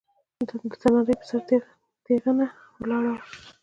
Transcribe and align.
د 0.65 0.73
تنارې 0.81 1.13
پر 1.19 1.25
سر 1.29 1.41
تېغنه 2.05 2.47
ولاړه 2.79 3.11
وه. 3.15 3.23